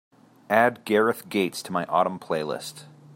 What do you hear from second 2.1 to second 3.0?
playlist